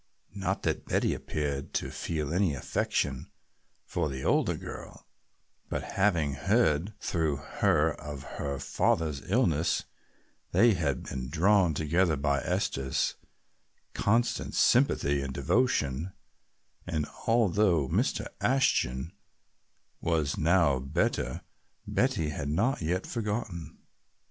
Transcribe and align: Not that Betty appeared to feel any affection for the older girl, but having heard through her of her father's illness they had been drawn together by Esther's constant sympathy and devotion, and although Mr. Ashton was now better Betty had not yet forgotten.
Not 0.33 0.63
that 0.63 0.87
Betty 0.87 1.13
appeared 1.13 1.75
to 1.75 1.91
feel 1.91 2.33
any 2.33 2.55
affection 2.55 3.29
for 3.85 4.09
the 4.09 4.23
older 4.23 4.57
girl, 4.57 5.05
but 5.69 5.83
having 5.93 6.33
heard 6.33 6.95
through 6.99 7.35
her 7.35 7.93
of 7.93 8.23
her 8.39 8.57
father's 8.57 9.21
illness 9.29 9.83
they 10.53 10.73
had 10.73 11.03
been 11.03 11.29
drawn 11.29 11.75
together 11.75 12.15
by 12.17 12.39
Esther's 12.41 13.13
constant 13.93 14.55
sympathy 14.55 15.21
and 15.21 15.35
devotion, 15.35 16.13
and 16.87 17.05
although 17.27 17.87
Mr. 17.87 18.25
Ashton 18.41 19.13
was 19.99 20.35
now 20.35 20.79
better 20.79 21.43
Betty 21.85 22.29
had 22.29 22.49
not 22.49 22.81
yet 22.81 23.05
forgotten. 23.05 23.77